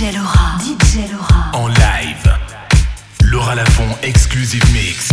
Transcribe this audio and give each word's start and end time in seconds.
DJ 0.00 0.14
Laura. 0.14 0.56
DJ 0.58 1.10
Laura. 1.12 1.50
En 1.52 1.68
live. 1.68 2.38
Laura 3.24 3.54
Lafont 3.54 3.98
Exclusive 4.02 4.64
Mix. 4.72 5.10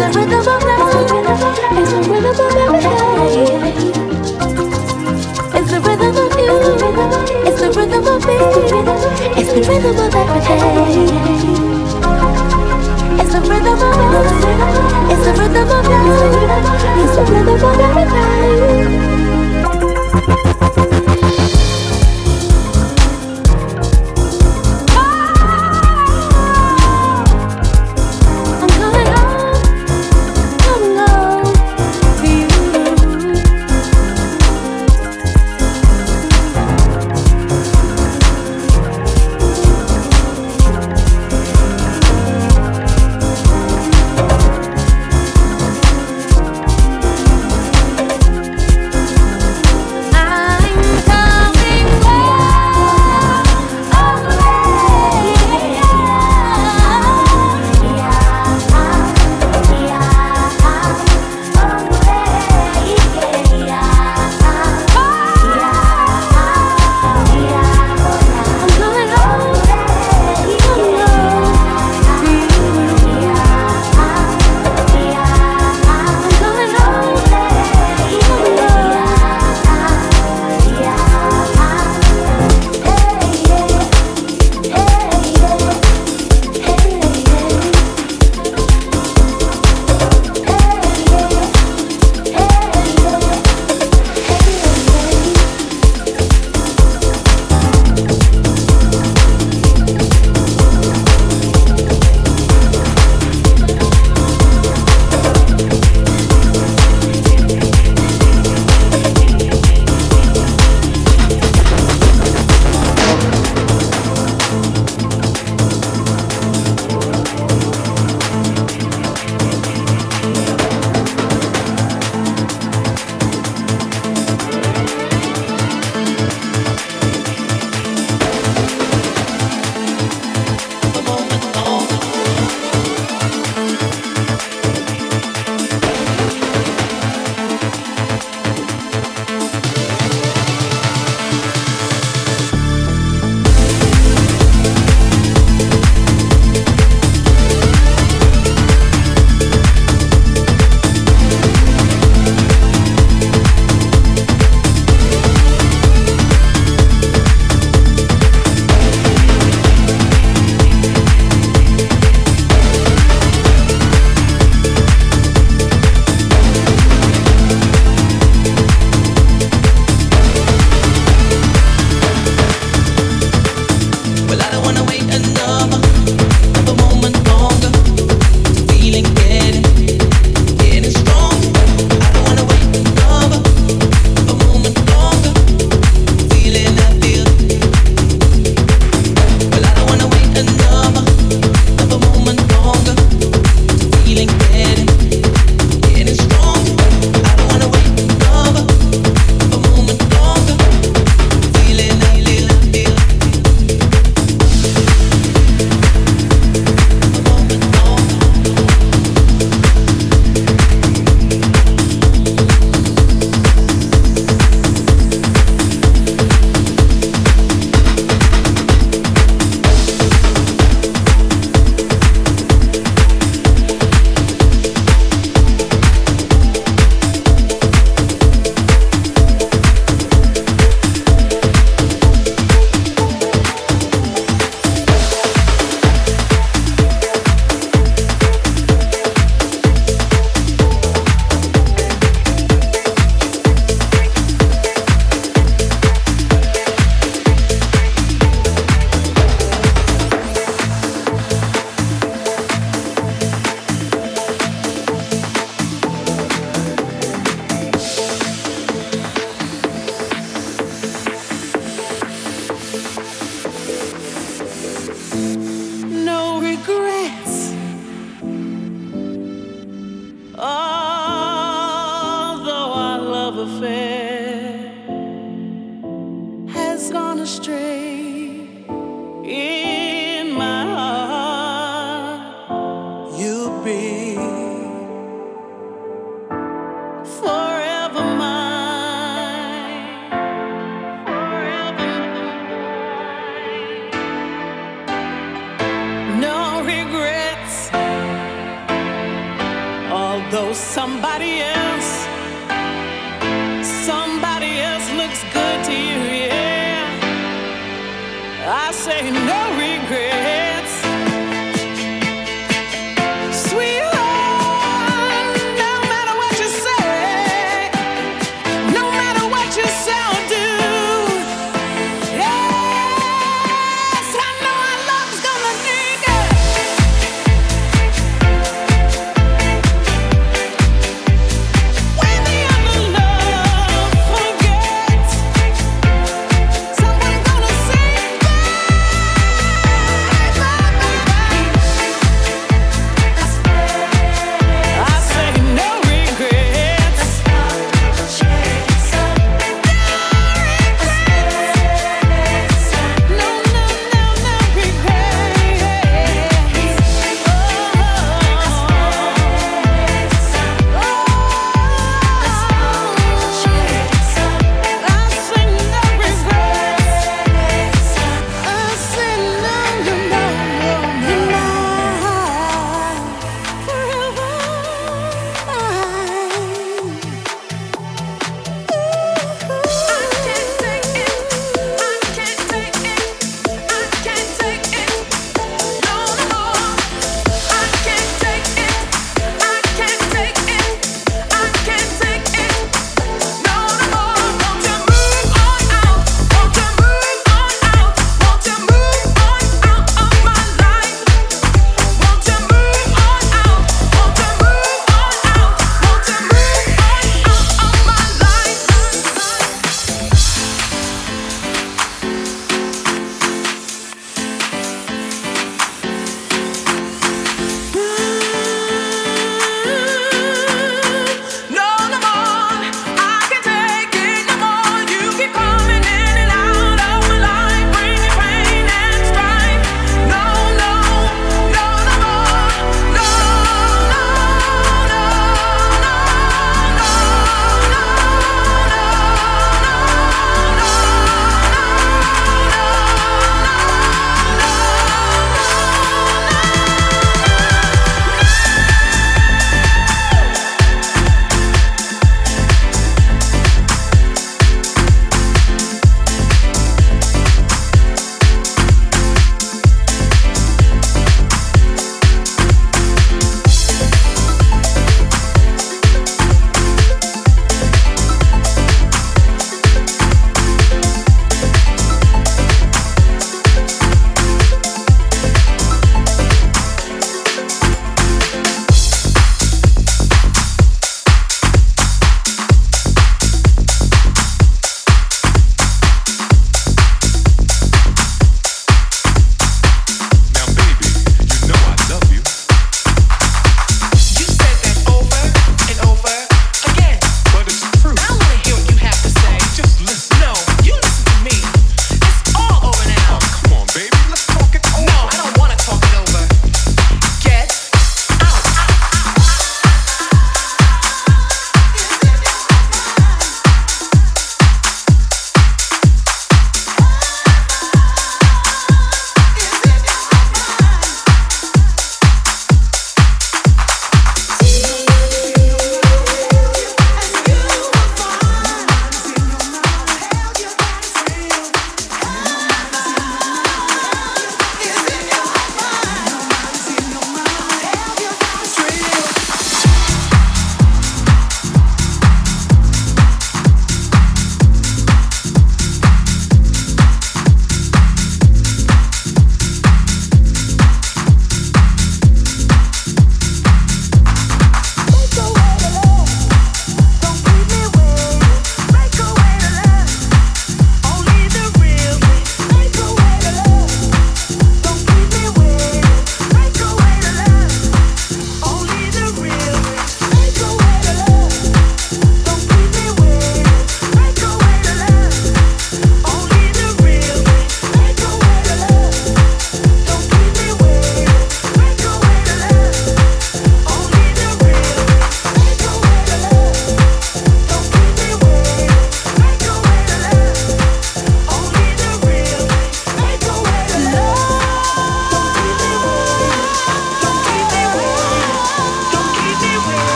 the 0.00 0.08
rhythm 0.18 0.40
of 0.40 0.62
life. 0.64 0.80
It's 1.78 1.92
the 1.92 2.00
rhythm 2.08 2.40
of 2.40 2.56
everything. 2.56 3.00
It's 5.52 5.70
the 5.70 5.78
rhythm 5.84 6.16
of 6.16 6.32
you. 6.40 6.54
It's 7.46 7.60
the 7.60 7.68
rhythm 7.76 8.06
of 8.08 8.20
me. 8.24 8.36
It's 9.36 9.52
the 9.52 9.60
rhythm 9.68 9.98
of 10.00 10.14
everything. 10.16 10.64
It's 13.20 13.32
the 13.32 13.40
rhythm 13.40 13.80
of 13.80 13.98
everything. 14.00 14.60
It's 15.10 15.24
the 15.26 15.32
rhythm 15.36 15.68
of 15.68 15.84
life. 15.84 16.24
It's 17.02 17.14
the 17.16 17.24
rhythm 17.30 17.62
of 17.62 17.80
everything. 17.80 19.09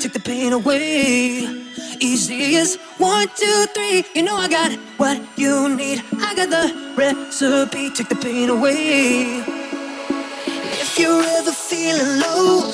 take 0.00 0.12
the 0.14 0.20
pain 0.20 0.52
away. 0.54 1.46
Easy 2.00 2.56
as 2.56 2.76
one, 2.96 3.28
two, 3.36 3.66
three. 3.74 4.02
You 4.14 4.22
know 4.22 4.34
I 4.34 4.48
got 4.48 4.72
what 4.96 5.20
you 5.36 5.68
need. 5.76 6.02
I 6.20 6.34
got 6.34 6.48
the 6.48 6.94
recipe. 6.96 7.90
Take 7.90 8.08
the 8.08 8.16
pain 8.16 8.48
away. 8.48 9.44
If 10.82 10.98
you're 10.98 11.22
ever 11.22 11.52
feeling 11.52 12.20
low, 12.20 12.72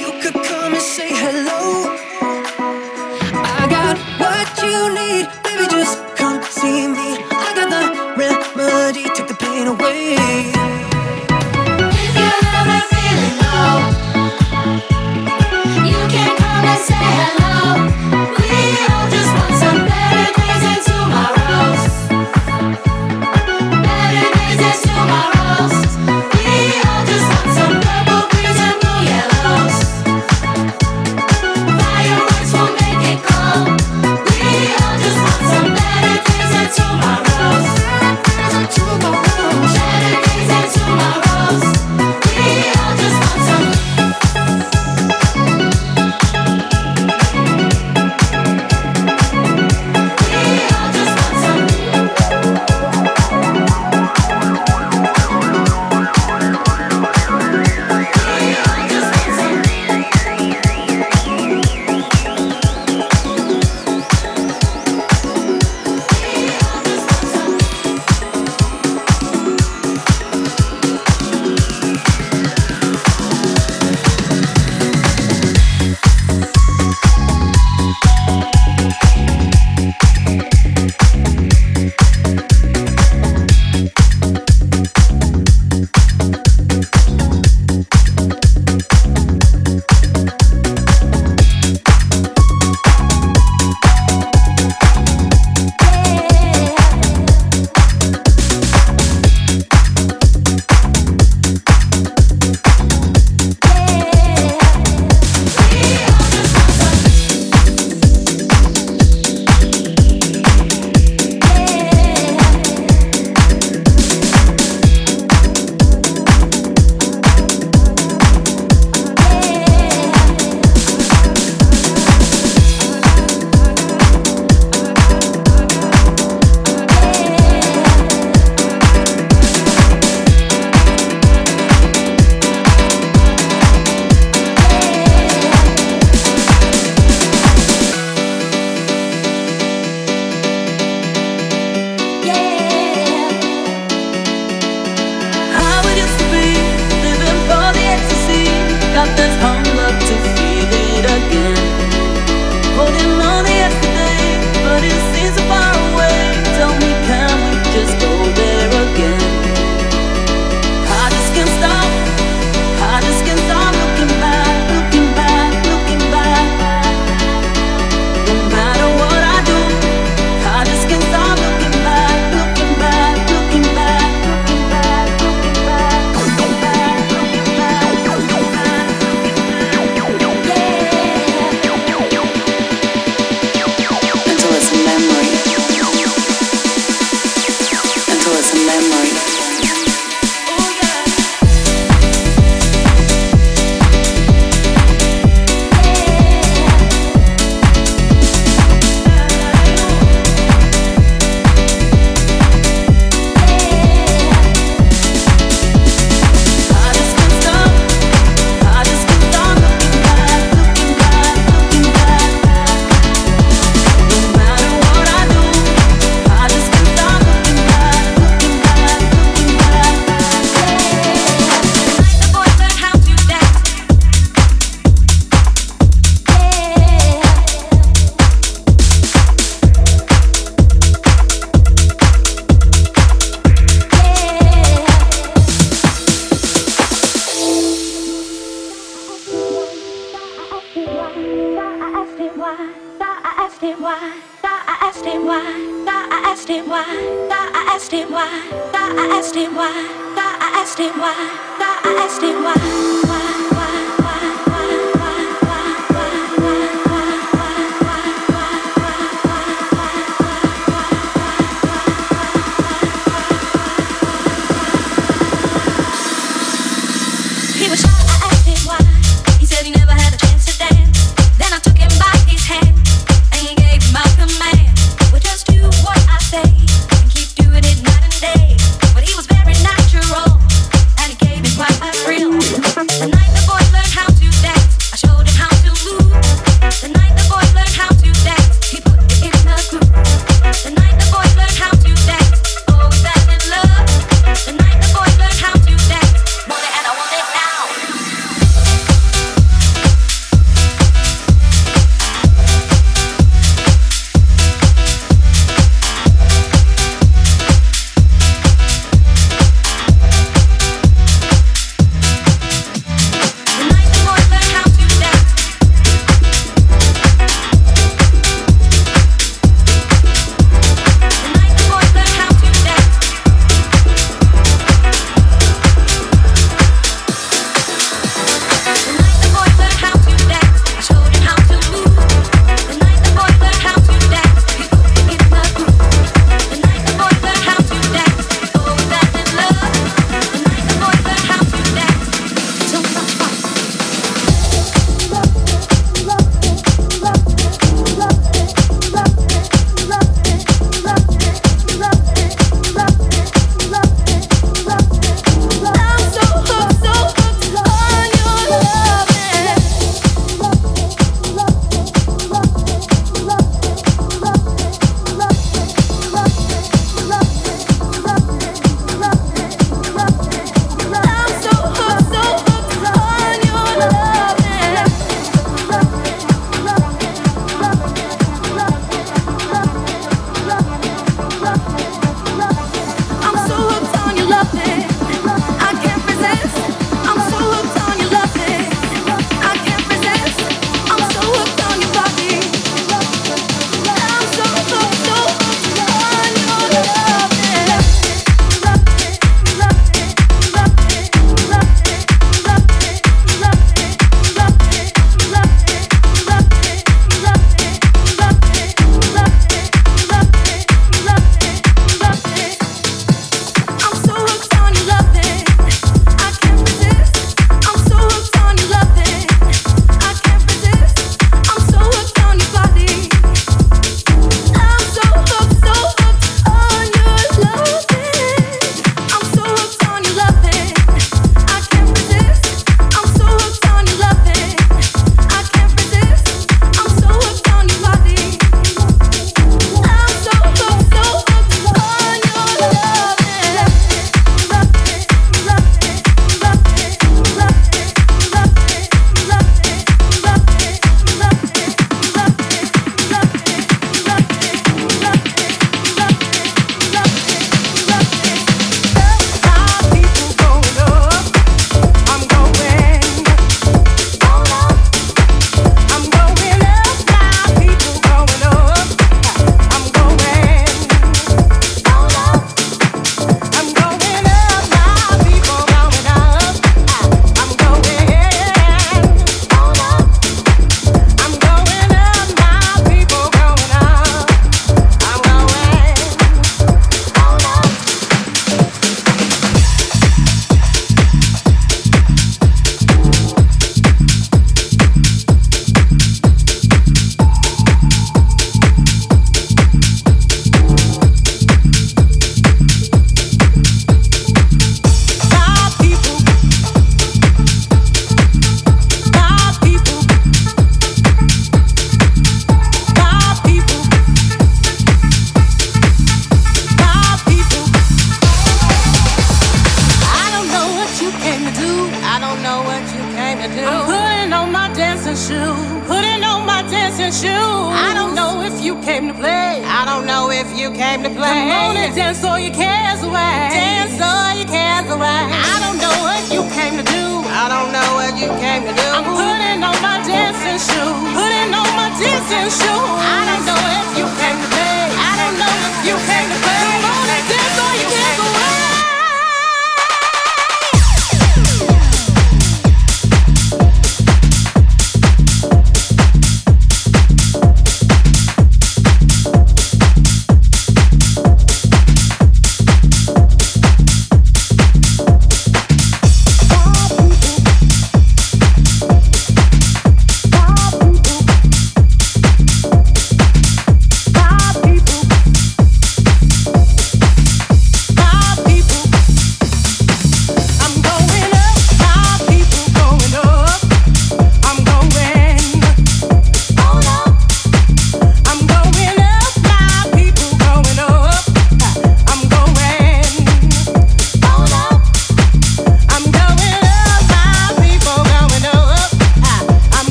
you 0.00 0.08
could 0.22 0.38
come 0.48 0.72
and 0.72 0.82
say 0.82 1.10
hello. 1.10 1.94
I 3.60 3.66
got 3.68 3.98
what 4.22 4.48
you 4.64 4.78
need, 4.98 5.28
baby. 5.44 5.66
Just 5.70 5.98
come 6.16 6.42
see 6.44 6.88
me. 6.88 7.08
I 7.30 7.52
got 7.54 7.68
the 7.68 7.84
remedy. 8.16 9.04
Take 9.14 9.28
the 9.28 9.34
pain 9.34 9.66
away. 9.66 10.57
say 16.88 16.94
hello. 16.96 17.47